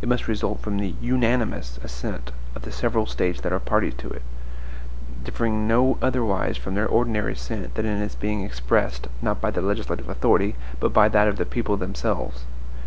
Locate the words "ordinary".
6.88-7.34